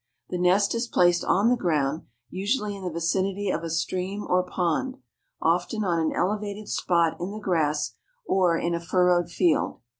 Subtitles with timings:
[0.29, 4.41] The nest is placed on the ground, usually in the vicinity of a stream or
[4.41, 4.97] pond,
[5.39, 7.93] often on an elevated spot in the grass
[8.25, 9.81] or in a furrowed field.